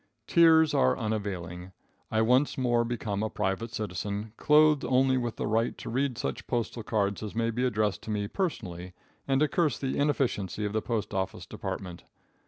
[0.25, 1.73] Tears are unavailing.
[2.09, 6.47] I once more become a private citizen, clothed only with the right to read such
[6.47, 8.93] postal cards as may be addressed to me personally,
[9.27, 12.05] and to curse the inefficiency of the postoffice department.